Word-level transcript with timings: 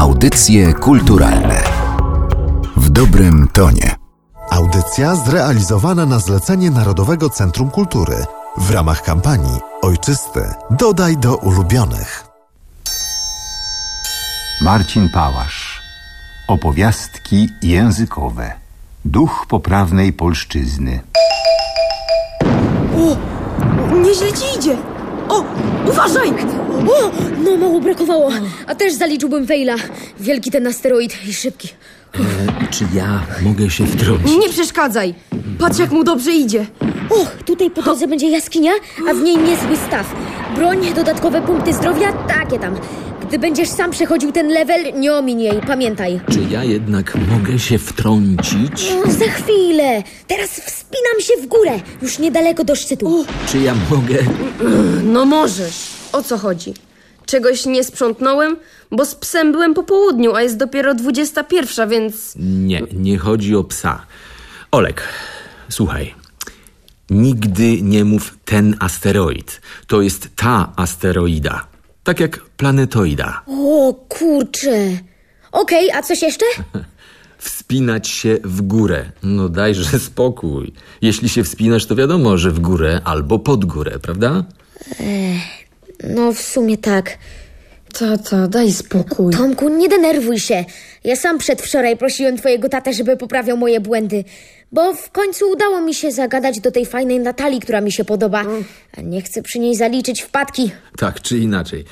Audycje 0.00 0.72
kulturalne 0.72 1.62
w 2.76 2.90
dobrym 2.90 3.48
tonie. 3.52 3.96
Audycja 4.50 5.14
zrealizowana 5.14 6.06
na 6.06 6.18
zlecenie 6.18 6.70
Narodowego 6.70 7.30
Centrum 7.30 7.70
Kultury 7.70 8.24
w 8.56 8.70
ramach 8.70 9.02
kampanii 9.02 9.60
Ojczysty 9.82 10.54
dodaj 10.70 11.16
do 11.16 11.36
ulubionych. 11.36 12.24
Marcin 14.62 15.08
Pałasz. 15.08 15.82
Opowiastki 16.48 17.48
językowe. 17.62 18.52
Duch 19.04 19.46
poprawnej 19.48 20.12
polszczyzny. 20.12 21.00
Nieźle 24.02 24.32
ci 24.32 24.58
idzie! 24.58 24.76
O, 25.30 25.44
uważaj! 25.88 26.28
O, 26.88 27.10
no 27.44 27.56
mało 27.56 27.80
brakowało. 27.80 28.30
A 28.66 28.74
też 28.74 28.92
zaliczyłbym 28.92 29.46
faila. 29.46 29.74
Wielki 30.20 30.50
ten 30.50 30.66
asteroid 30.66 31.26
i 31.28 31.32
szybki. 31.34 31.68
Czy 32.70 32.84
ja 32.94 33.22
mogę 33.42 33.70
się 33.70 33.86
wtrącić? 33.86 34.36
Nie 34.38 34.48
przeszkadzaj! 34.48 35.14
Patrz, 35.58 35.78
jak 35.78 35.90
mu 35.90 36.04
dobrze 36.04 36.32
idzie. 36.32 36.66
Och, 37.10 37.42
tutaj 37.46 37.70
po 37.70 37.82
drodze 37.82 38.06
będzie 38.06 38.28
jaskinia, 38.30 38.72
a 39.10 39.14
w 39.14 39.20
niej 39.22 39.36
niezły 39.36 39.76
staw. 39.88 40.14
Broń, 40.54 40.94
dodatkowe 40.94 41.42
punkty 41.42 41.72
zdrowia, 41.74 42.12
takie 42.12 42.58
tam. 42.58 42.76
Gdy 43.28 43.38
będziesz 43.38 43.68
sam 43.68 43.90
przechodził 43.90 44.32
ten 44.32 44.48
level, 44.48 45.00
nie 45.00 45.14
omiń 45.14 45.40
jej, 45.40 45.60
pamiętaj. 45.66 46.20
Czy 46.32 46.40
ja 46.50 46.64
jednak 46.64 47.14
mogę 47.14 47.58
się 47.58 47.78
wtrącić? 47.78 48.92
No, 49.06 49.12
za 49.12 49.24
chwilę. 49.24 50.02
Teraz 50.26 50.50
wspinam 50.50 51.20
się 51.20 51.32
w 51.42 51.46
górę. 51.46 51.72
Już 52.02 52.18
niedaleko 52.18 52.64
do 52.64 52.76
szczytu. 52.76 53.24
Czy 53.48 53.58
ja 53.58 53.74
mogę? 53.90 54.18
No 55.04 55.24
możesz. 55.26 55.86
O 56.12 56.22
co 56.22 56.38
chodzi? 56.38 56.74
Czegoś 57.26 57.66
nie 57.66 57.84
sprzątnąłem? 57.84 58.56
Bo 58.90 59.04
z 59.04 59.14
psem 59.14 59.52
byłem 59.52 59.74
po 59.74 59.82
południu, 59.82 60.34
a 60.34 60.42
jest 60.42 60.56
dopiero 60.56 60.94
21, 60.94 61.88
więc... 61.88 62.34
Nie, 62.36 62.82
nie 62.92 63.18
chodzi 63.18 63.56
o 63.56 63.64
psa. 63.64 64.06
Olek, 64.70 65.02
słuchaj. 65.68 66.14
Nigdy 67.10 67.82
nie 67.82 68.04
mów 68.04 68.38
ten 68.44 68.76
asteroid. 68.78 69.60
To 69.86 70.02
jest 70.02 70.28
ta 70.36 70.72
asteroida. 70.76 71.66
Tak 72.04 72.20
jak 72.20 72.40
planetoida. 72.40 73.42
O, 73.46 73.94
kurczę. 74.08 74.98
Okej, 75.52 75.90
a 75.90 76.02
coś 76.02 76.22
jeszcze? 76.22 76.44
Wspinać 77.38 78.08
się 78.08 78.38
w 78.44 78.62
górę. 78.62 79.12
No 79.22 79.48
dajże 79.48 79.98
spokój. 79.98 80.72
Jeśli 81.02 81.28
się 81.28 81.44
wspinasz, 81.44 81.86
to 81.86 81.96
wiadomo, 81.96 82.38
że 82.38 82.50
w 82.50 82.60
górę 82.60 83.00
albo 83.04 83.38
pod 83.38 83.64
górę, 83.64 83.98
prawda? 84.02 84.44
No, 86.04 86.32
w 86.32 86.38
sumie 86.38 86.78
tak. 86.78 87.18
Tata, 88.00 88.48
daj 88.48 88.72
spokój. 88.72 89.32
Tomku, 89.32 89.68
nie 89.68 89.88
denerwuj 89.88 90.38
się. 90.38 90.64
Ja 91.04 91.16
sam 91.16 91.38
przedwczoraj 91.38 91.96
prosiłem 91.96 92.36
twojego 92.36 92.68
tatę, 92.68 92.92
żeby 92.92 93.16
poprawiał 93.16 93.56
moje 93.56 93.80
błędy. 93.80 94.24
Bo 94.72 94.94
w 94.94 95.10
końcu 95.10 95.50
udało 95.50 95.80
mi 95.80 95.94
się 95.94 96.12
zagadać 96.12 96.60
do 96.60 96.70
tej 96.70 96.86
fajnej 96.86 97.20
Natalii, 97.20 97.60
która 97.60 97.80
mi 97.80 97.92
się 97.92 98.04
podoba. 98.04 98.44
A 98.96 99.00
nie 99.00 99.22
chcę 99.22 99.42
przy 99.42 99.58
niej 99.58 99.76
zaliczyć 99.76 100.22
wpadki. 100.22 100.70
Tak 100.96 101.20
czy 101.20 101.38
inaczej. 101.38 101.84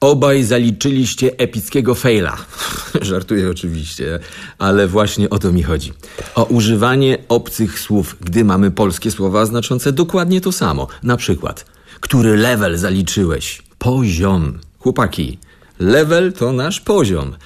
Obaj 0.00 0.42
zaliczyliście 0.42 1.30
epickiego 1.38 1.94
faila. 1.94 2.36
Żartuję 3.02 3.50
oczywiście, 3.50 4.18
ale 4.58 4.86
właśnie 4.86 5.30
o 5.30 5.38
to 5.38 5.52
mi 5.52 5.62
chodzi. 5.62 5.92
O 6.34 6.44
używanie 6.44 7.18
obcych 7.28 7.80
słów, 7.80 8.16
gdy 8.20 8.44
mamy 8.44 8.70
polskie 8.70 9.10
słowa 9.10 9.46
znaczące 9.46 9.92
dokładnie 9.92 10.40
to 10.40 10.52
samo. 10.52 10.88
Na 11.02 11.16
przykład, 11.16 11.64
który 12.00 12.36
level 12.36 12.78
zaliczyłeś? 12.78 13.62
Poziom. 13.78 14.69
Chłopaki, 14.80 15.38
level 15.78 16.32
to 16.32 16.52
nasz 16.52 16.80
poziom. 16.80 17.36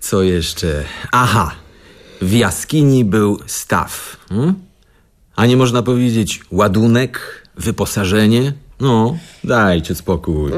Co 0.00 0.22
jeszcze? 0.22 0.84
Aha, 1.12 1.54
w 2.22 2.32
jaskini 2.32 3.04
był 3.04 3.38
staw. 3.46 4.16
Hmm? 4.28 4.54
A 5.36 5.46
nie 5.46 5.56
można 5.56 5.82
powiedzieć 5.82 6.40
ładunek, 6.50 7.42
wyposażenie? 7.56 8.52
No, 8.80 9.18
dajcie 9.44 9.94
spokój. 9.94 10.52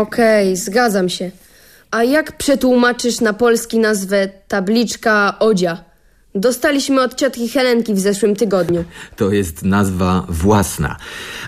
Okej, 0.00 0.56
zgadzam 0.56 1.08
się. 1.08 1.30
A 1.90 2.04
jak 2.04 2.36
przetłumaczysz 2.36 3.20
na 3.20 3.32
polski 3.32 3.78
nazwę 3.78 4.28
tabliczka 4.48 5.38
Odzia? 5.38 5.84
Dostaliśmy 6.34 7.02
od 7.02 7.14
ciotki 7.14 7.48
Helenki 7.48 7.94
w 7.94 7.98
zeszłym 7.98 8.36
tygodniu. 8.36 8.84
To 9.16 9.32
jest 9.32 9.62
nazwa 9.62 10.26
własna, 10.28 10.96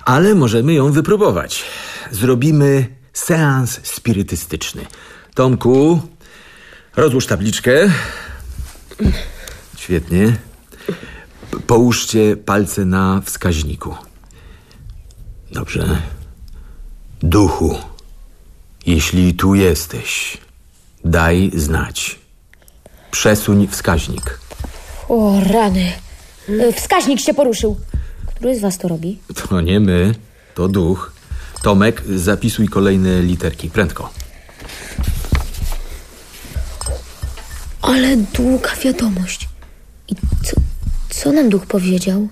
ale 0.05 0.35
możemy 0.35 0.73
ją 0.75 0.93
wypróbować. 0.93 1.65
Zrobimy 2.11 2.87
seans 3.15 3.81
spirytystyczny. 3.83 4.87
Tomku, 5.35 6.01
rozłóż 6.97 7.27
tabliczkę. 7.27 7.73
Świetnie. 9.77 10.37
Połóżcie 11.67 12.37
palce 12.37 12.85
na 12.85 13.21
wskaźniku. 13.25 13.95
Dobrze. 15.53 16.03
Duchu, 17.21 17.79
jeśli 18.87 19.35
tu 19.35 19.55
jesteś, 19.55 20.39
daj 21.05 21.51
znać. 21.55 22.19
Przesuń 23.11 23.69
wskaźnik. 23.69 24.39
O, 25.09 25.41
rany. 25.53 25.93
E, 26.49 26.73
Wskaźnik 26.73 27.21
się 27.21 27.35
poruszył. 27.35 27.81
Który 28.27 28.59
z 28.59 28.61
was 28.61 28.79
to 28.79 28.89
robi? 28.89 29.19
To 29.35 29.61
nie 29.61 29.81
my, 29.81 30.15
to 30.55 30.69
duch. 30.69 31.13
Tomek, 31.65 32.03
zapisuj 32.17 32.69
kolejne 32.69 33.23
literki. 33.23 33.71
Prędko. 33.71 34.11
Ale 37.83 38.17
długa 38.17 38.71
wiadomość. 38.85 39.49
I 40.09 40.15
co, 40.15 40.57
co 41.11 41.33
nam 41.33 41.49
duch 41.49 41.67
powiedział? 41.67 42.29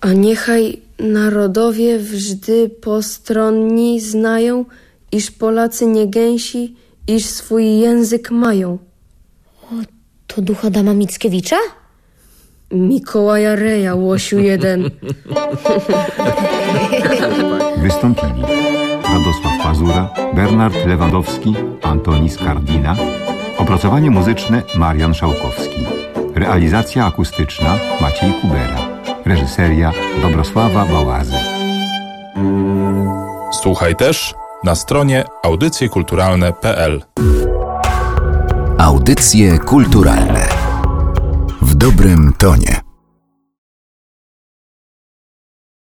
A 0.00 0.12
niechaj 0.12 0.82
narodowie 0.98 1.98
wżdy 1.98 2.68
postronni 2.68 4.00
znają, 4.00 4.64
iż 5.12 5.30
Polacy 5.30 5.86
nie 5.86 6.06
gęsi, 6.06 6.76
iż 7.06 7.24
swój 7.24 7.78
język 7.78 8.30
mają. 8.30 8.78
To 10.26 10.42
duch 10.42 10.64
Adama 10.64 10.94
Mickiewicza? 10.94 11.56
Mikołaja 12.70 13.56
Reja, 13.56 13.94
łosiu 13.94 14.38
jeden. 14.38 14.90
Wystąpili 17.98 18.42
Radosław 19.02 19.62
Pazura, 19.62 20.08
Bernard 20.34 20.86
Lewandowski, 20.86 21.54
Antoni 21.82 22.30
Skardina. 22.30 22.96
Opracowanie 23.58 24.10
muzyczne 24.10 24.62
Marian 24.76 25.14
Szałkowski. 25.14 25.86
Realizacja 26.34 27.06
akustyczna 27.06 27.78
Maciej 28.00 28.32
Kubera. 28.32 28.76
Reżyseria 29.24 29.92
Dobrosława 30.22 30.84
Bałazy. 30.84 31.36
Słuchaj 33.62 33.96
też 33.96 34.34
na 34.64 34.74
stronie 34.74 35.24
audycjekulturalne.pl. 35.42 37.02
Audycje 38.78 39.58
kulturalne 39.58 40.48
w 41.62 41.74
dobrym 41.74 42.32
tonie. 42.38 42.87